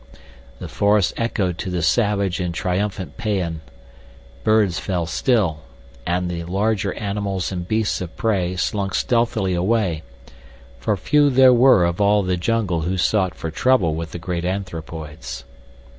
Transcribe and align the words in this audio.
The 0.57 0.67
forest 0.67 1.13
echoed 1.15 1.59
to 1.59 1.69
the 1.69 1.83
savage 1.83 2.39
and 2.39 2.55
triumphant 2.55 3.17
paean. 3.17 3.61
Birds 4.43 4.79
fell 4.79 5.05
still, 5.05 5.59
and 6.07 6.27
the 6.27 6.43
larger 6.45 6.93
animals 6.95 7.51
and 7.51 7.67
beasts 7.67 8.01
of 8.01 8.17
prey 8.17 8.55
slunk 8.55 8.95
stealthily 8.95 9.53
away, 9.53 10.01
for 10.79 10.97
few 10.97 11.29
there 11.29 11.53
were 11.53 11.85
of 11.85 12.01
all 12.01 12.23
the 12.23 12.35
jungle 12.35 12.81
who 12.81 12.97
sought 12.97 13.35
for 13.35 13.51
trouble 13.51 13.93
with 13.93 14.11
the 14.11 14.17
great 14.17 14.43
anthropoids. 14.43 15.43